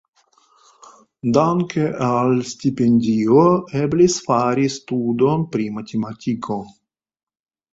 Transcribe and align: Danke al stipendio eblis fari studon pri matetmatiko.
Danke 1.37 1.83
al 2.05 2.33
stipendio 2.53 3.43
eblis 3.83 4.17
fari 4.31 4.67
studon 4.79 5.45
pri 5.53 5.69
matetmatiko. 5.77 6.59